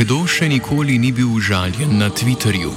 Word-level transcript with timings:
Kdo 0.00 0.24
še 0.24 0.46
nikoli 0.48 0.96
ni 0.96 1.12
bil 1.12 1.28
užaljen 1.28 1.98
na 2.00 2.08
Twitterju? 2.08 2.72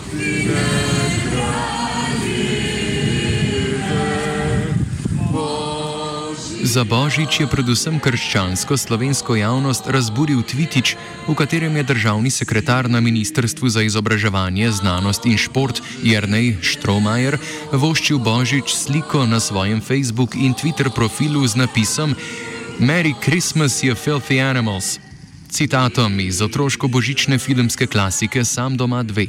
Za 6.68 6.84
Božič 6.84 7.40
je 7.40 7.48
predvsem 7.48 7.96
krščansko-slovensko 8.04 9.40
javnost 9.40 9.88
razburil 9.88 10.44
tvitič, 10.44 11.00
v 11.24 11.32
katerem 11.32 11.72
je 11.80 11.88
državni 11.96 12.28
sekretar 12.28 12.92
na 12.92 13.00
Ministrstvu 13.00 13.72
za 13.72 13.88
izobraževanje, 13.88 14.68
znanost 14.76 15.24
in 15.24 15.40
šport 15.40 15.80
Jrnej 16.04 16.60
Štromajer 16.60 17.40
voščil 17.72 18.20
Božič 18.20 18.76
sliko 18.76 19.24
na 19.24 19.40
svojem 19.40 19.80
Facebook 19.80 20.36
in 20.36 20.52
Twitter 20.52 20.92
profilu 20.92 21.48
z 21.48 21.56
napisom 21.56 22.20
Merry 22.84 23.16
Christmas, 23.16 23.80
you 23.80 23.96
filthy 23.96 24.44
animals. 24.44 25.03
Citatom 25.54 26.20
iz 26.20 26.42
otroško-božične 26.42 27.38
filmske 27.38 27.86
klasike 27.88 28.42
Sam 28.46 28.78
doma 28.78 29.04
dve. 29.04 29.26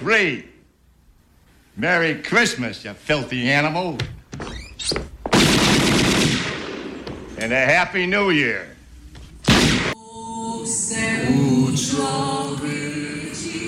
Three. 0.00 0.44
Merry 1.76 2.22
Christmas, 2.22 2.84
you 2.84 2.94
filthy 2.94 3.52
animal. 3.52 3.98
And 7.44 7.52
a 7.52 7.66
Happy 7.66 8.06
New 8.06 8.32
Year. 8.32 8.64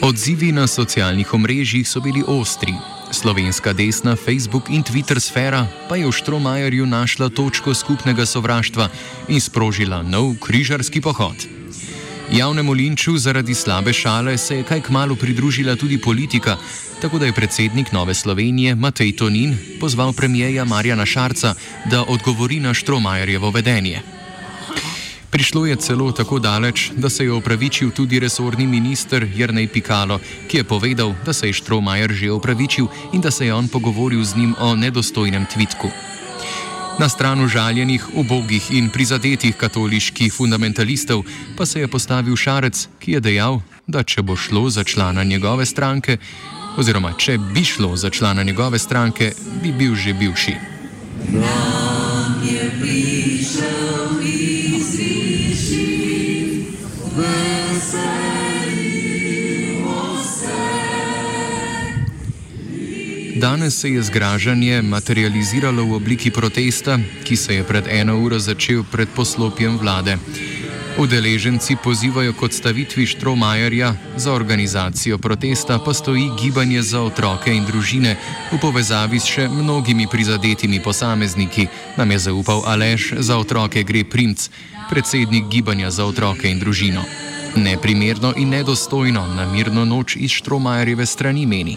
Odzivi 0.00 0.52
na 0.52 0.66
socialnih 0.66 1.34
omrežjih 1.34 1.88
so 1.88 2.00
bili 2.00 2.24
ostri. 2.26 2.72
Slovenska 3.12 3.72
desna, 3.72 4.16
Facebook 4.16 4.70
in 4.72 4.80
Twitter 4.82 5.20
sfera 5.20 5.66
pa 5.88 5.96
je 5.96 6.08
v 6.08 6.12
Štromajerju 6.12 6.86
našla 6.86 7.28
točko 7.28 7.74
skupnega 7.74 8.24
sovraštva 8.26 8.88
in 9.28 9.40
sprožila 9.40 10.00
nov 10.02 10.40
križarski 10.40 11.04
pohod. 11.04 11.36
Javnemu 12.32 12.72
linču 12.72 13.18
zaradi 13.18 13.54
slabe 13.54 13.92
šale 13.92 14.38
se 14.38 14.56
je 14.56 14.62
kaj 14.62 14.80
kmalo 14.80 15.14
pridružila 15.14 15.76
tudi 15.76 15.98
politika, 15.98 16.56
tako 17.02 17.18
da 17.18 17.26
je 17.26 17.32
predsednik 17.32 17.92
Nove 17.92 18.14
Slovenije 18.14 18.74
Matej 18.74 19.16
Tonin 19.16 19.56
pozval 19.80 20.12
premijeja 20.12 20.64
Marjana 20.64 21.06
Šarca, 21.06 21.54
da 21.90 22.04
odgovori 22.08 22.60
na 22.60 22.74
Štromajerjevo 22.74 23.50
vedenje. 23.50 24.02
Prišlo 25.30 25.66
je 25.66 25.76
celo 25.76 26.12
tako 26.12 26.38
daleč, 26.38 26.90
da 26.96 27.10
se 27.10 27.24
je 27.24 27.32
opravičil 27.32 27.90
tudi 27.90 28.20
resorni 28.20 28.66
minister 28.66 29.28
Jrnej 29.34 29.68
Pikalo, 29.68 30.18
ki 30.48 30.56
je 30.56 30.64
povedal, 30.64 31.14
da 31.26 31.32
se 31.32 31.46
je 31.46 31.52
Štromajer 31.52 32.12
že 32.12 32.30
opravičil 32.30 32.86
in 33.12 33.20
da 33.20 33.30
se 33.30 33.46
je 33.46 33.54
on 33.54 33.68
pogovoril 33.68 34.24
z 34.24 34.36
njim 34.36 34.54
o 34.58 34.76
nedostojnem 34.76 35.46
tvitku. 35.46 36.15
Na 36.98 37.08
stran 37.08 37.44
užaljenih, 37.44 38.04
ubogih 38.14 38.70
in 38.70 38.88
prizadetih 38.88 39.56
katoliških 39.56 40.32
fundamentalistov 40.32 41.22
pa 41.56 41.66
se 41.66 41.80
je 41.80 41.88
postavil 41.88 42.36
Šarec, 42.36 42.88
ki 42.98 43.12
je 43.12 43.20
dejal, 43.20 43.60
da 43.86 44.02
če 44.02 44.22
bo 44.22 44.36
šlo 44.36 44.70
za 44.70 44.84
člana 44.84 45.24
njegove 45.24 45.66
stranke, 45.66 46.16
oziroma 46.76 47.12
če 47.18 47.38
bi 47.38 47.64
šlo 47.64 47.96
za 47.96 48.10
člana 48.10 48.42
njegove 48.42 48.78
stranke, 48.78 49.32
bi 49.62 49.72
bil 49.72 49.94
že 49.94 50.14
bivši. 50.14 50.56
Nam 51.32 52.40
je 52.44 52.70
prišel 52.80 53.35
Danes 63.36 63.80
se 63.80 63.90
je 63.90 64.02
zgražanje 64.02 64.82
materializiralo 64.82 65.84
v 65.84 65.92
obliki 65.92 66.30
protesta, 66.30 66.98
ki 67.24 67.36
se 67.36 67.54
je 67.54 67.64
pred 67.64 67.84
eno 67.84 68.16
uro 68.16 68.38
začel 68.38 68.80
pred 68.92 69.08
poslopjem 69.12 69.76
vlade. 69.78 70.16
Udeleženci 70.96 71.76
pozivajo 71.84 72.32
k 72.32 72.42
odstavitvi 72.42 73.06
Štromajerja, 73.06 73.94
za 74.16 74.32
organizacijo 74.32 75.18
protesta 75.18 75.76
pa 75.78 75.92
stoji 75.94 76.30
gibanje 76.40 76.82
za 76.82 77.02
otroke 77.02 77.52
in 77.52 77.66
družine 77.68 78.16
v 78.52 78.56
povezavi 78.56 79.20
s 79.20 79.28
še 79.28 79.48
mnogimi 79.52 80.08
prizadetimi 80.08 80.80
posamezniki, 80.80 81.68
nam 82.00 82.10
je 82.10 82.18
zaupal 82.18 82.64
Aleš 82.64 83.12
za 83.20 83.36
otroke 83.36 83.82
gre 83.82 84.04
Primc, 84.04 84.48
predsednik 84.88 85.44
gibanja 85.52 85.90
za 85.90 86.08
otroke 86.08 86.48
in 86.48 86.56
družino. 86.56 87.04
Neprimerno 87.56 88.32
in 88.36 88.48
nedostojno 88.48 89.26
na 89.36 89.44
mirno 89.52 89.84
noč 89.84 90.16
iz 90.16 90.30
Štromajerjeve 90.40 91.06
strani 91.06 91.44
meni. 91.46 91.76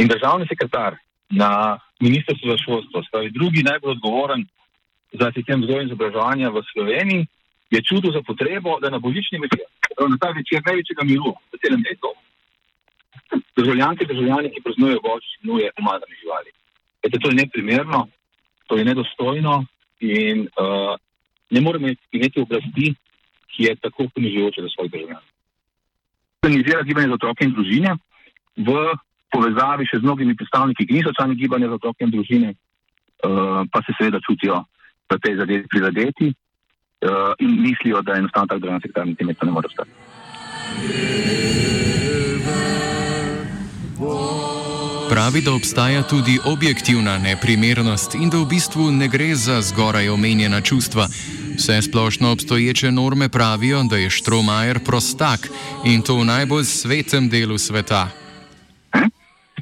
In 0.00 0.08
državni 0.08 0.46
sekretar 0.48 0.96
na 1.30 1.78
ministrstvu 2.00 2.50
za 2.50 2.56
šolstvo, 2.64 3.02
stavi 3.08 3.30
drugi 3.30 3.62
najbolj 3.62 3.90
odgovoren 3.90 4.46
za 5.12 5.32
sistem 5.34 5.60
vzgoja 5.60 5.82
in 5.82 5.88
izobraževanja 5.88 6.48
v 6.50 6.62
Sloveniji, 6.72 7.26
je 7.70 7.80
čutil 7.88 8.12
za 8.12 8.22
potrebo, 8.26 8.78
da 8.82 8.90
na 8.90 8.98
božični 8.98 9.38
večer, 9.38 9.60
na 10.12 10.16
ta 10.22 10.30
večer 10.38 10.62
največjega 10.66 11.04
miru 11.04 11.34
v 11.52 11.60
celem 11.62 11.82
letu, 11.86 12.10
državljanke 13.56 14.04
in 14.04 14.10
državljani, 14.12 14.52
ki 14.54 14.64
praznujejo 14.64 15.02
božič, 15.04 15.36
nuje 15.42 15.68
umazane 15.78 16.16
živali. 16.22 16.50
Ete, 17.02 17.18
to 17.18 17.28
je 17.28 17.40
neprimerno, 17.42 18.00
to 18.66 18.76
je 18.76 18.84
nedostojno 18.84 19.64
in 20.00 20.48
uh, 20.48 20.96
ne 21.50 21.60
moremo 21.60 21.92
imeti 22.12 22.40
oblasti, 22.40 22.94
ki 23.52 23.68
je 23.68 23.76
tako 23.76 24.08
ponižujoča 24.14 24.62
za 24.62 24.68
svoje 24.74 24.88
državljane. 24.88 25.28
Organizira 26.42 26.82
gibanje 26.82 27.08
za 27.08 27.14
otroke 27.14 27.44
in 27.44 27.54
družine 27.54 27.96
v 28.56 28.96
povezavi 29.32 29.86
še 29.86 30.00
z 30.00 30.06
mnogimi 30.06 30.36
predstavniki, 30.36 30.86
ki 30.86 30.98
niso 30.98 31.14
člani 31.16 31.38
gibanja 31.38 31.70
za 31.70 31.78
otroke 31.80 32.04
in 32.04 32.12
družine, 32.14 32.54
uh, 32.54 33.62
pa 33.72 33.82
se 33.86 33.96
seveda 33.98 34.20
čutijo 34.26 34.64
v 35.10 35.18
tej 35.18 35.36
zadevi 35.40 35.66
prizadeti 35.70 36.30
uh, 36.30 37.32
in 37.38 37.60
mislijo, 37.62 38.02
da 38.02 38.18
enostavno 38.18 38.46
tako 38.46 38.66
državni 38.66 38.80
sekretar 38.86 39.06
niti 39.06 39.24
ne 39.24 39.52
more 39.52 39.66
ostati. 39.70 39.90
Pravi, 45.10 45.40
da 45.42 45.52
obstaja 45.52 46.02
tudi 46.02 46.38
objektivna 46.44 47.18
neprimernost 47.18 48.14
in 48.14 48.30
da 48.30 48.38
v 48.38 48.46
bistvu 48.46 48.90
ne 48.94 49.08
gre 49.08 49.34
za 49.34 49.58
zgoraj 49.62 50.08
omenjena 50.08 50.60
čustva. 50.60 51.08
Vse 51.58 51.82
splošno 51.82 52.30
obstoječe 52.32 52.92
norme 52.92 53.28
pravijo, 53.28 53.82
da 53.82 53.96
je 53.96 54.10
Štromajer 54.10 54.78
prostak 54.84 55.50
in 55.84 56.02
to 56.02 56.14
v 56.16 56.24
najbolj 56.24 56.64
svetem 56.64 57.28
delu 57.28 57.58
sveta. 57.58 58.19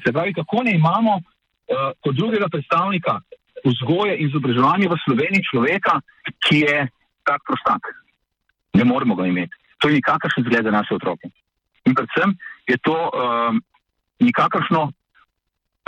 Se 0.09 0.13
pravi, 0.13 0.33
kako 0.33 0.63
ne 0.65 0.73
imamo 0.73 1.21
uh, 1.21 1.93
kot 2.01 2.15
drugega 2.17 2.49
predstavnika 2.49 3.19
vzgoje 3.65 4.17
in 4.17 4.31
izobraževanja 4.31 4.89
v 4.89 4.97
Sloveniji 5.05 5.49
človeka, 5.51 6.01
ki 6.49 6.61
je 6.65 6.77
tak 7.29 7.45
prostak. 7.45 7.91
Ne 8.73 8.85
moremo 8.89 9.19
ga 9.19 9.27
imeti. 9.29 9.53
To 9.79 9.89
je 9.89 9.99
nikakršen 10.01 10.49
zgled 10.49 10.65
za 10.65 10.73
naše 10.73 10.97
otroke. 10.97 11.29
In 11.85 11.93
predvsem 11.95 12.33
je 12.67 12.79
to 12.81 12.97
um, 12.97 13.61
nikakršno 14.21 14.89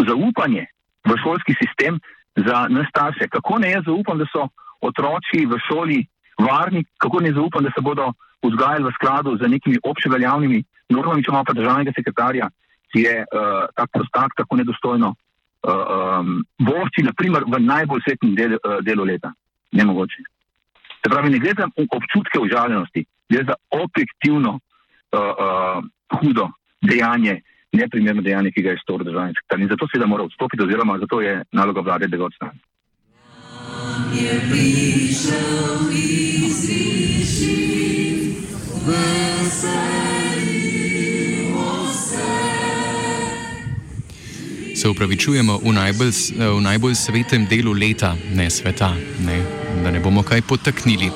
zaupanje 0.05 0.69
v 1.09 1.17
šolski 1.25 1.57
sistem 1.57 1.97
za 2.37 2.69
nas 2.69 2.93
starše. 2.93 3.33
Kako 3.33 3.59
ne 3.59 3.73
jaz 3.73 3.89
zaupam, 3.89 4.21
da 4.21 4.29
so 4.29 4.51
otroci 4.85 5.49
v 5.49 5.57
šoli 5.65 6.05
varni, 6.37 6.85
kako 7.01 7.25
ne 7.25 7.33
zaupam, 7.33 7.65
da 7.65 7.73
se 7.73 7.81
bodo 7.81 8.13
vzgajali 8.45 8.85
v 8.85 8.97
skladu 9.01 9.37
z 9.41 9.49
nekimi 9.49 9.81
obševeljavnimi 9.81 10.65
normami, 10.93 11.25
če 11.25 11.33
imamo 11.33 11.49
pa 11.49 11.57
državnega 11.57 11.97
sekretarja, 11.97 12.53
je 12.95 13.15
uh, 13.23 13.67
tako 13.77 13.91
prostak, 13.99 14.35
tako 14.37 14.57
nedostojno 14.57 15.15
uh, 15.15 15.75
um, 15.75 16.41
vošči, 16.59 17.05
naprimer, 17.07 17.45
v 17.47 17.61
najbolj 17.61 18.03
svetnem 18.07 18.35
del, 18.35 18.57
uh, 18.59 18.79
delu 18.85 19.05
leta. 19.05 19.33
Nemogoče. 19.73 20.25
Se 21.01 21.11
pravi, 21.11 21.31
ne 21.31 21.39
gre 21.39 21.55
za 21.59 21.69
občutke 21.69 22.41
užaljenosti, 22.43 23.05
gre 23.31 23.45
za 23.47 23.55
objektivno 23.71 24.59
uh, 24.59 25.21
uh, 25.21 25.85
hudo 26.19 26.51
dejanje 26.83 27.41
neprimerno 27.73 28.23
dejanje, 28.23 28.51
ki 28.51 28.63
ga 28.63 28.71
je 28.75 28.83
storil 28.83 29.07
državni 29.07 29.35
sekretar. 29.35 29.61
In 29.61 29.69
zato 29.69 29.89
seveda 29.89 30.07
mora 30.07 30.27
odstopiti, 30.27 30.63
oziroma 30.63 30.99
zato 30.99 31.21
je 31.21 31.43
naloga 31.53 31.81
vlade, 31.81 32.09
da 32.09 32.17
ga 32.17 32.25
odstrani. 32.25 32.59
Se 44.81 44.89
upravičujemo 44.89 45.59
v 45.61 45.73
najbolj, 45.77 46.41
v 46.41 46.61
najbolj 46.65 46.95
svetem 46.97 47.45
delu 47.45 47.77
leta, 47.77 48.17
ne 48.33 48.49
sveta, 48.49 48.89
ne, 49.21 49.37
da 49.85 49.91
ne 49.93 50.01
bomo 50.01 50.23
kaj 50.25 50.41
potaknili. 50.49 51.11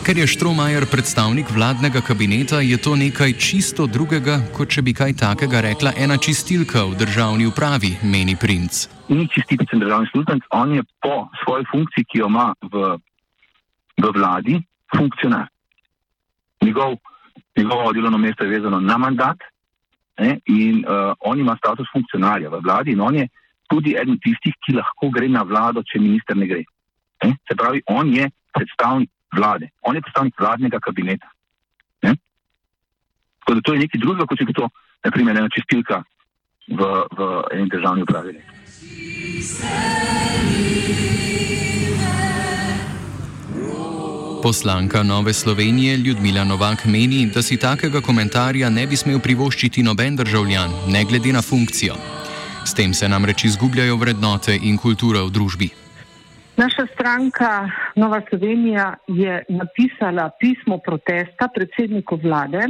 Ker 0.00 0.16
je 0.16 0.24
Štromajer 0.24 0.86
predstavnik 0.88 1.50
vladnega 1.52 2.00
kabineta, 2.00 2.62
je 2.64 2.78
to 2.80 2.96
nekaj 2.96 3.36
čisto 3.36 3.84
drugega, 3.84 4.38
kot 4.56 4.72
če 4.72 4.80
bi 4.80 4.94
kaj 4.96 5.12
takega 5.12 5.60
rekla 5.60 5.92
ena 5.92 6.16
čistilka 6.16 6.86
v 6.88 6.96
državni 6.96 7.44
upravi, 7.44 7.90
meni 8.00 8.32
princ. 8.32 8.88
Ni 9.12 9.28
čistilcem 9.28 9.76
državni 9.76 10.08
službenc, 10.14 10.48
on 10.56 10.72
je 10.80 10.84
po 11.04 11.28
svoji 11.44 11.68
funkciji, 11.68 12.08
ki 12.08 12.22
jo 12.24 12.30
ima 12.32 12.46
v, 12.64 12.96
v 14.00 14.12
vladi, 14.16 14.56
funkcionar. 14.96 15.52
Njegov, 16.64 16.96
njegovo 17.60 17.92
delovno 17.92 18.16
mesto 18.24 18.48
je 18.48 18.56
vezano 18.56 18.80
na 18.80 18.96
mandat 18.96 19.36
ne, 20.18 20.38
in 20.46 20.84
uh, 20.84 21.12
on 21.20 21.40
ima 21.40 21.56
status 21.56 21.90
funkcionarja 21.92 22.50
v 22.50 22.60
vladi 22.64 22.92
in 22.92 23.00
on 23.00 23.14
je 23.14 23.28
tudi 23.70 23.96
eden 23.98 24.18
tistih, 24.22 24.54
ki 24.64 24.76
lahko 24.78 25.10
gre 25.10 25.28
na 25.28 25.42
vlado, 25.42 25.82
če 25.82 26.00
minister 26.00 26.36
ne 26.36 26.46
gre. 26.46 26.62
Ne. 27.24 27.36
Se 27.48 27.56
pravi, 27.58 27.82
on 27.90 28.12
je 28.14 28.28
predstavnik 28.54 29.10
vlade. 29.36 29.70
On 29.82 29.94
je 29.94 30.02
predstavnik 30.02 30.40
vladnega 30.40 30.80
kabineta. 30.80 31.28
Ne? 32.06 32.14
Tako 33.42 33.54
da 33.54 33.60
to 33.60 33.74
je 33.74 33.82
nekaj 33.84 34.00
drugega, 34.00 34.26
kot 34.26 34.38
če 34.38 34.48
bi 34.48 34.56
to, 34.56 34.68
na 35.04 35.10
primer, 35.14 35.36
ena 35.36 35.50
čistilka 35.52 36.02
v, 36.68 36.92
v 37.18 37.30
eni 37.54 37.68
državni 37.72 38.06
upravi. 38.06 38.38
Poslanka 44.46 45.02
Nove 45.02 45.32
Slovenije 45.32 45.96
Ljudmila 45.96 46.44
Novak 46.44 46.84
meni, 46.84 47.26
da 47.34 47.42
si 47.42 47.56
takega 47.56 48.00
komentarja 48.00 48.68
ne 48.70 48.84
bi 48.86 48.96
smel 48.96 49.18
privoščiti 49.18 49.82
noben 49.82 50.14
državljan, 50.16 50.70
ne 50.94 51.02
glede 51.04 51.32
na 51.34 51.42
funkcijo. 51.42 51.96
S 52.62 52.74
tem 52.78 52.94
se 52.94 53.08
namreč 53.08 53.42
izgubljajo 53.48 53.96
vrednote 53.96 54.54
in 54.68 54.78
kultura 54.78 55.24
v 55.26 55.32
družbi. 55.34 55.68
Naša 56.62 56.86
stranka 56.94 57.50
Nova 57.96 58.20
Slovenija 58.28 58.94
je 59.08 59.42
napisala 59.48 60.30
pismo 60.38 60.78
protesta 60.78 61.48
predsedniku 61.54 62.20
vlade, 62.22 62.68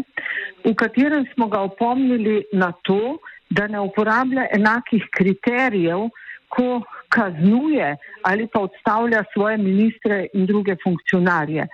v 0.64 0.73
katerem 0.75 1.28
smo 1.34 1.50
ga 1.52 1.61
opomnili 1.61 2.40
na 2.52 2.73
to, 2.88 3.19
da 3.50 3.69
ne 3.69 3.84
uporablja 3.84 4.49
enakih 4.56 5.05
kriterijev, 5.12 6.08
ko 6.49 6.81
kaznuje 7.08 7.97
ali 8.23 8.49
pa 8.53 8.61
odstavlja 8.61 9.25
svoje 9.32 9.56
ministre 9.58 10.26
in 10.35 10.47
druge 10.47 10.76
funkcionarje. 10.85 11.67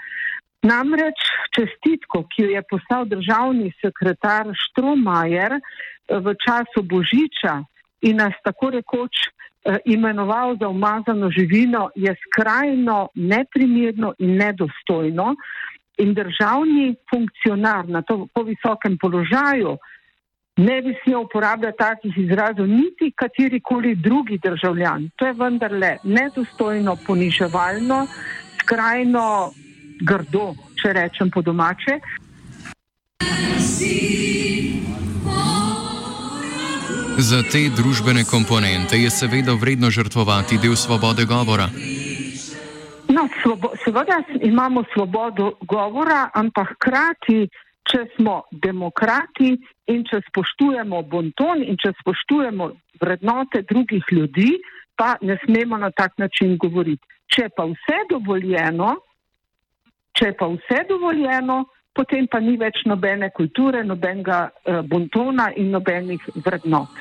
Namreč 0.63 1.19
čestitko, 1.55 2.25
ki 2.31 2.43
jo 2.43 2.51
je 2.51 2.63
poslal 2.71 3.05
državni 3.05 3.73
sekretar 3.81 4.47
Štromajer 4.55 5.59
v 6.09 6.35
času 6.45 6.85
Božiča 6.87 7.63
in 8.03 8.17
nas 8.23 8.35
tako 8.45 8.71
rekoč 8.71 9.27
Eh, 9.65 9.79
imenoval 9.85 10.57
za 10.61 10.69
umazano 10.69 11.31
živino, 11.31 11.91
je 11.95 12.15
skrajno 12.23 13.09
neprimerno 13.15 14.15
in 14.19 14.37
nedostojno. 14.37 15.35
In 15.99 16.15
državni 16.15 16.95
funkcionar 17.11 17.89
na 17.89 18.03
to 18.03 18.27
po 18.35 18.43
visokem 18.43 18.99
položaju 18.99 19.77
ne 20.57 20.83
bi 20.83 20.95
smel 21.05 21.21
uporabljati 21.21 21.79
takih 21.79 22.19
izrazov, 22.19 22.67
niti 22.69 23.13
katerikoli 23.17 23.95
drugi 23.95 24.39
državljan. 24.39 25.11
To 25.17 25.27
je 25.27 25.33
vendarle 25.33 25.97
nedostojno, 26.05 26.97
poniževalno, 27.07 28.07
skrajno 28.61 29.53
grdo, 30.01 30.53
če 30.83 30.93
rečem 30.93 31.31
po 31.31 31.43
domače. 31.43 32.01
Za 37.19 37.43
te 37.53 37.69
družbene 37.77 38.25
komponente 38.25 38.97
je 38.99 39.11
seveda 39.11 39.53
vredno 39.55 39.91
žrtvovati 39.91 40.59
del 40.59 40.77
svobode 40.77 41.25
govora. 41.25 41.69
No, 43.09 43.29
svobo, 43.43 43.71
seveda 43.85 44.23
imamo 44.43 44.85
svobodo 44.95 45.53
govora, 45.61 46.31
ampak 46.35 46.73
hkrati, 46.75 47.49
če 47.93 48.07
smo 48.17 48.43
demokrati 48.65 49.53
in 49.93 50.05
če 50.09 50.23
spoštujemo 50.31 51.03
bonton 51.13 51.63
in 51.65 51.77
če 51.77 51.93
spoštujemo 52.01 52.71
vrednote 53.03 53.63
drugih 53.69 54.05
ljudi, 54.13 54.51
pa 54.97 55.17
ne 55.21 55.37
smemo 55.45 55.77
na 55.77 55.91
tak 55.91 56.17
način 56.19 56.57
govoriti. 56.57 57.05
Če 57.33 57.49
pa 57.57 57.67
vse 57.69 58.03
dovoljeno, 58.11 58.95
če 60.19 60.33
pa 60.39 60.49
vse 60.53 60.83
dovoljeno, 60.89 61.63
potem 61.97 62.29
pa 62.33 62.41
ni 62.41 62.57
več 62.61 62.85
nobene 62.89 63.31
kulture, 63.37 63.85
nobenega 63.85 64.45
uh, 64.49 64.81
bontona 64.89 65.51
in 65.57 65.73
nobenih 65.73 66.29
vrednot. 66.45 67.01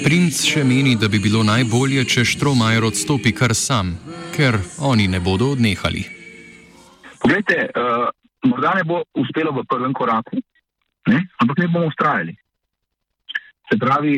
Princ 0.00 0.38
še 0.46 0.62
meni, 0.64 0.96
da 0.96 1.10
bi 1.12 1.20
bilo 1.22 1.42
najbolje, 1.46 2.06
če 2.08 2.24
Štromajer 2.26 2.86
odstopi 2.88 3.34
kar 3.36 3.54
sam, 3.54 3.92
ker 4.40 4.56
oni 4.80 5.04
ne 5.08 5.20
bodo 5.20 5.52
odnehali. 5.52 6.02
Poglejte, 7.20 7.68
uh, 7.76 8.08
morda 8.48 8.72
ne 8.78 8.84
bo 8.88 9.02
uspelo 9.20 9.52
v 9.52 9.66
prvem 9.68 9.92
koraku, 9.92 10.40
ne? 11.12 11.18
ampak 11.42 11.58
mi 11.60 11.68
bomo 11.68 11.90
ustrajali. 11.92 12.32
Se 13.68 13.76
pravi, 13.76 14.14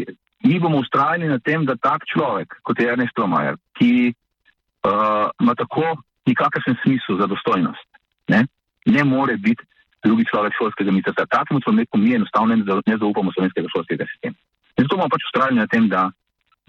mi 0.46 0.60
bomo 0.62 0.78
ustrajali 0.78 1.26
na 1.26 1.40
tem, 1.42 1.66
da 1.66 1.74
tak 1.74 2.06
človek, 2.06 2.54
kot 2.62 2.78
je 2.78 2.86
Ernest 2.86 3.10
Štromajer, 3.16 3.58
ki 3.74 4.14
uh, 4.14 5.26
ima 5.42 5.58
tako 5.58 5.98
nikakršen 6.30 6.78
smisel 6.84 7.18
za 7.18 7.26
dostojnost. 7.26 7.88
Ne, 8.30 8.46
ne 8.86 9.02
more 9.04 9.34
biti 9.36 9.66
drugi 10.06 10.24
človek 10.30 10.54
šolskega 10.54 10.94
ministrstva. 10.94 11.26
Takemu 11.26 11.66
človeku 11.66 11.98
mi 11.98 12.14
enostavno 12.14 12.54
ne 12.62 12.96
zaupamo 13.02 13.34
slovenskega 13.34 13.74
šolskega 13.74 14.06
sistema. 14.06 14.38
In 14.78 14.86
zato 14.86 14.94
bomo 14.94 15.10
pač 15.10 15.26
ustrajali 15.26 15.58
na 15.58 15.66
tem, 15.66 15.90
da, 15.90 16.10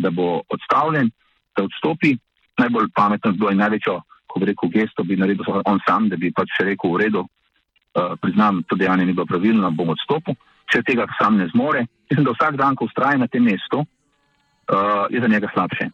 da 0.01 0.09
bo 0.09 0.41
odstavljen, 0.49 1.13
da 1.53 1.69
odstopi. 1.69 2.17
Najbolj 2.57 2.89
pametno 2.95 3.31
bi 3.31 3.37
bilo 3.37 3.51
in 3.51 3.57
največjo, 3.57 3.95
ko 4.27 4.39
bi 4.39 4.49
rekel, 4.51 4.69
gesto 4.69 5.03
bi 5.03 5.17
naredil 5.17 5.45
on 5.65 5.79
sam, 5.87 6.09
da 6.09 6.17
bi 6.17 6.31
pač 6.31 6.59
rekel 6.61 6.93
v 6.93 7.01
redu, 7.05 7.25
uh, 7.25 8.13
priznam, 8.21 8.63
to 8.67 8.75
dejanje 8.75 9.05
ni 9.05 9.13
bilo 9.13 9.25
pravilno, 9.25 9.71
bom 9.71 9.93
odstopil. 9.93 10.37
Če 10.71 10.83
tega 10.85 11.07
sam 11.19 11.37
ne 11.37 11.47
zmore, 11.53 11.85
mislim, 12.09 12.25
da 12.25 12.33
vsak 12.33 12.57
dan, 12.57 12.75
ko 12.75 12.85
ustraja 12.85 13.17
na 13.17 13.27
tem 13.27 13.43
mestu, 13.43 13.83
uh, 13.83 15.05
je 15.09 15.21
za 15.21 15.27
njega 15.27 15.49
slabše. 15.53 15.89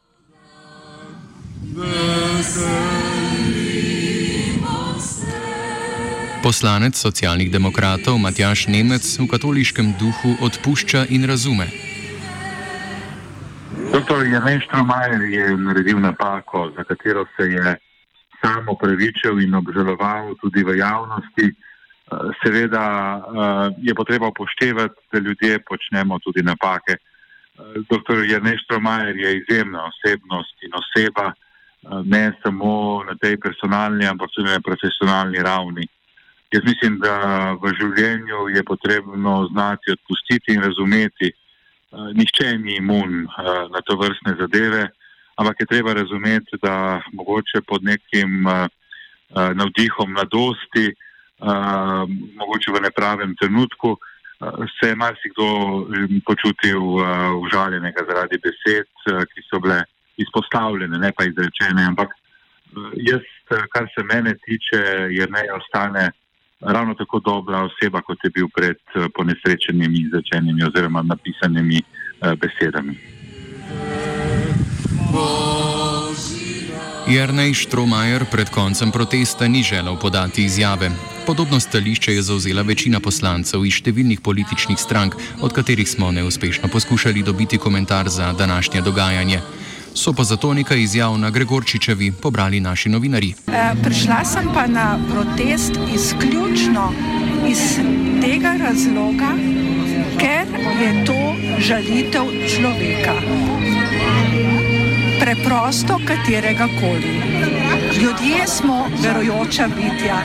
Poslanec 6.43 6.95
socialnih 6.95 7.51
demokratov 7.51 8.15
Matjaš 8.17 8.67
Nemec 8.71 9.03
v 9.19 9.27
katoliškem 9.27 9.91
duhu 9.99 10.39
odpušča 10.39 11.05
in 11.11 11.27
razume. 11.27 11.88
Doktor 13.93 14.27
Janeš 14.27 14.67
Tromajer 14.67 15.21
je 15.21 15.57
naredil 15.57 15.99
napako, 15.99 16.71
za 16.77 16.83
katero 16.83 17.25
se 17.35 17.43
je 17.43 17.75
sam 18.41 18.69
opravičil 18.69 19.41
in 19.41 19.55
obžaloval 19.55 20.35
tudi 20.41 20.63
v 20.63 20.77
javnosti. 20.77 21.47
Seveda 22.43 22.85
je 23.77 23.95
potreba 23.95 24.27
upoštevati, 24.27 24.95
da 25.11 25.19
ljudje 25.19 25.59
počnemo 25.69 26.19
tudi 26.19 26.41
napake. 26.43 26.95
Doktor 27.89 28.25
Janeš 28.25 28.67
Tromajer 28.67 29.15
je 29.17 29.37
izjemna 29.37 29.83
osebnost 29.89 30.55
in 30.61 30.71
oseba 30.73 31.33
ne 32.05 32.31
samo 32.43 33.03
na 33.03 33.15
tej 33.15 33.37
personalni, 33.37 34.05
ampak 34.05 34.29
tudi 34.35 34.49
na 34.49 34.59
profesionalni 34.59 35.37
ravni. 35.37 35.87
Jaz 36.51 36.63
mislim, 36.65 36.99
da 36.99 37.13
v 37.61 37.73
življenju 37.79 38.49
je 38.55 38.63
potrebno 38.63 39.47
znati 39.51 39.91
odpustiti 39.91 40.53
in 40.53 40.61
razumeti. 40.61 41.31
Nihče 41.91 42.57
ni 42.57 42.75
imun 42.77 43.27
na 43.73 43.81
to 43.85 43.97
vrstne 43.97 44.35
zadeve, 44.39 44.89
ampak 45.35 45.59
je 45.59 45.65
treba 45.65 45.93
razumeti, 45.93 46.57
da 46.61 47.01
mogoče 47.13 47.61
pod 47.67 47.83
nekim 47.83 48.45
navdihom 49.29 50.11
mladosti, 50.11 50.93
mogoče 52.35 52.71
v 52.71 52.81
nepravem 52.81 53.35
trenutku, 53.35 53.97
se 54.77 54.89
je 54.89 54.95
marsikdo 54.95 55.45
počutil 56.25 56.81
užaljenega 57.41 58.05
zaradi 58.09 58.37
besed, 58.37 58.87
ki 59.33 59.47
so 59.49 59.59
bile 59.59 59.81
izpostavljene, 60.19 60.97
ne 60.97 61.11
pa 61.17 61.23
izrečene. 61.23 61.85
Ampak 61.91 62.09
eh, 62.11 62.91
jaz, 63.09 63.25
eh, 63.51 63.65
kar 63.73 63.87
se 63.95 64.03
mene 64.03 64.35
tiče, 64.45 64.81
je 65.17 65.27
ne 65.35 65.43
ostane 65.59 66.11
ravno 66.59 66.93
tako 66.93 67.19
dobra 67.19 67.63
oseba, 67.63 68.01
kot 68.01 68.17
je 68.23 68.29
bil 68.29 68.47
pred 68.55 68.77
eh, 68.95 69.07
ponesrečenimi 69.15 69.97
izrečenimi 69.99 70.63
oziroma 70.63 71.01
napisanimi 71.01 71.81
besedami. 72.19 72.97
Jrnej 77.09 77.53
Štromajer 77.53 78.25
pred 78.29 78.49
koncem 78.53 78.91
protesta 78.91 79.47
ni 79.47 79.63
želel 79.63 79.95
podati 79.97 80.43
izjave. 80.43 80.91
Podobno 81.25 81.59
stališče 81.59 82.13
je 82.13 82.21
zauzela 82.21 82.61
večina 82.61 82.99
poslancev 82.99 83.65
iz 83.65 83.79
številnih 83.81 84.21
političnih 84.21 84.77
strank, 84.77 85.15
od 85.41 85.53
katerih 85.53 85.89
smo 85.89 86.11
neuspešno 86.11 86.69
poskušali 86.69 87.23
dobiti 87.23 87.57
komentar 87.57 88.09
za 88.09 88.33
današnje 88.33 88.81
dogajanje. 88.81 89.41
So 89.93 90.13
pa 90.13 90.23
zato 90.23 90.53
nekaj 90.53 90.81
izjav 90.81 91.17
na 91.17 91.29
Gregorčičevi 91.29 92.11
pobrali 92.11 92.59
naši 92.59 92.89
novinari. 92.89 93.33
E, 93.47 93.73
prišla 93.83 94.25
sem 94.25 94.49
pa 94.53 94.67
na 94.67 94.99
protest 95.11 95.79
izključno 95.95 96.93
iz 97.47 97.79
tega 98.21 98.53
razloga, 98.63 99.31
ker 100.19 100.47
je 100.81 101.05
to 101.05 101.19
žalitev 101.59 102.25
človeka. 102.55 103.13
Preprosto 105.19 105.99
katerega 106.07 106.67
koli. 106.79 107.13
Ljudje 108.01 108.47
smo 108.47 108.87
verojoča 109.03 109.67
bitja 109.67 110.21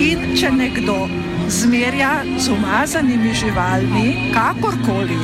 in 0.00 0.36
če 0.36 0.50
nekdo 0.52 1.08
zmerja 1.48 2.24
z 2.38 2.50
umazanimi 2.50 3.34
živalmi, 3.34 4.32
kakorkoli, 4.34 5.18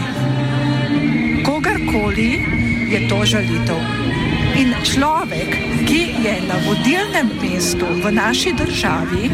kogarkoli, 1.45 2.31
je 2.91 3.09
to 3.09 3.25
žalitev. 3.25 3.79
In 4.59 4.75
človek, 4.83 5.51
ki 5.87 6.03
je 6.27 6.35
na 6.45 6.59
vodilnem 6.67 7.31
mestu 7.39 7.87
v 7.87 8.11
naši 8.13 8.53
državi, 8.53 9.31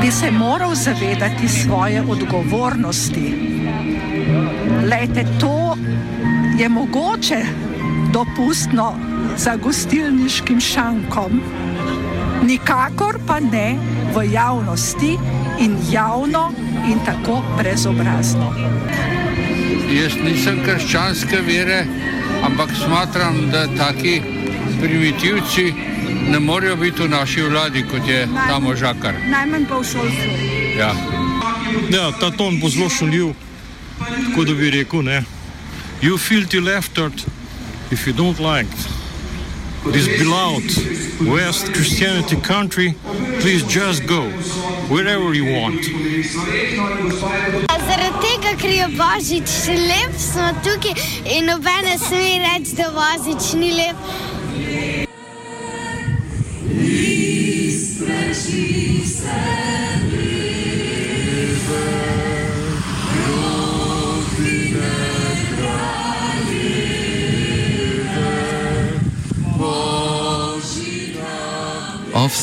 bi 0.00 0.10
se 0.10 0.30
moral 0.30 0.74
zavedati 0.74 1.48
svoje 1.48 2.02
odgovornosti. 2.02 3.34
Lejte, 4.84 5.24
to 5.40 5.76
je 6.58 6.68
mogoče 6.68 7.40
dopustno 8.12 8.94
za 9.36 9.56
gostilniškim 9.56 10.60
šankom, 10.60 11.40
nikakor 12.42 13.18
pa 13.26 13.40
ne 13.40 13.76
v 14.14 14.32
javnosti 14.32 15.18
in 15.60 15.76
javno 15.90 16.52
in 16.88 16.98
tako 17.04 17.42
brezobrazno. 17.58 18.52
Jaz 19.88 20.12
nisem 20.24 20.60
krščanske 20.64 21.40
vere, 21.46 21.86
ampak 22.48 22.70
smatram, 22.84 23.50
da 23.50 23.66
taki 23.76 24.22
primitivci 24.80 25.74
ne 26.30 26.38
morejo 26.40 26.76
biti 26.76 27.02
v 27.02 27.08
naši 27.08 27.42
vladi, 27.42 27.84
kot 27.90 28.08
je 28.08 28.28
ta 28.48 28.58
možakar. 28.58 29.14
Najmanj 29.30 29.66
pa 29.68 29.78
v 29.78 29.84
šolstvu. 29.84 30.30
Ja. 30.78 30.92
Ja, 31.92 32.12
ta 32.20 32.30
ton 32.30 32.60
bo 32.60 32.68
zelo 32.68 32.88
šaljiv, 32.88 33.34
tako 33.98 34.44
da 34.44 34.54
bi 34.54 34.70
rekel, 34.70 35.02
ne. 35.02 35.24
You 36.02 36.18
feel 36.18 36.46
the 36.48 36.60
laughter 36.60 37.10
if 37.90 38.06
you 38.06 38.12
don't 38.12 38.40
like 38.40 38.97
this 39.86 40.08
beloved 40.18 40.70
West 41.28 41.72
Christianity 41.74 42.36
country, 42.36 42.94
please 43.40 43.62
just 43.64 44.06
go 44.06 44.30
wherever 44.88 45.34
you 45.34 45.44
want. 45.60 45.82
Zaradi 47.88 48.20
tega, 48.20 48.52
ker 48.60 48.68
je 48.68 48.86
Božič 48.98 49.50
lep, 49.88 50.12
smo 50.18 50.50
tukaj 50.64 50.94
in 51.24 51.46
nobene 51.48 51.96
sme 51.98 52.42
reči, 52.44 52.76
da 52.76 52.90
Božič 52.92 53.54
ni 53.56 53.72
lep. 53.72 53.96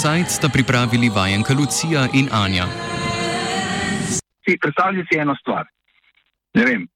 Offside 0.06 0.30
sta 0.30 0.50
pripravili 0.50 1.10
vajenka 1.10 1.54
Lucija 1.54 2.08
in 2.14 2.30
Anja. 2.32 2.66
Si 4.46 4.58
predstavljaj 4.62 5.06
si 5.12 5.18
eno 5.18 5.36
stvar. 5.36 5.66
Ne 6.54 6.66
vem, 6.66 6.88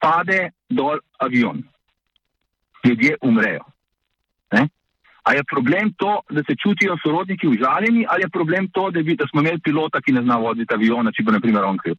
pade 0.00 0.50
dol 0.68 0.98
avion, 1.18 1.62
ljudje 2.84 3.16
umrejo. 3.22 3.64
Ne? 4.52 4.68
A 5.22 5.32
je 5.32 5.44
problem 5.52 5.92
to, 5.96 6.20
da 6.30 6.42
se 6.48 6.56
čutijo 6.62 6.96
sorodniki 7.04 7.48
užaljeni, 7.48 8.06
ali 8.08 8.22
je 8.22 8.28
problem 8.28 8.68
to, 8.74 8.90
da, 8.90 9.02
bi, 9.02 9.16
da 9.16 9.24
smo 9.30 9.40
imeli 9.40 9.60
pilota, 9.64 10.00
ki 10.00 10.12
ne 10.12 10.22
zna 10.22 10.36
voditi 10.36 10.74
aviona, 10.74 11.12
če 11.12 11.22
bo 11.22 11.32
na 11.32 11.40
primer 11.40 11.64
on 11.64 11.78
kriv? 11.78 11.96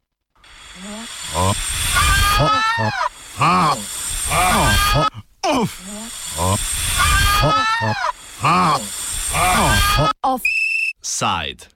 Off. 9.34 10.42
side. 11.02 11.66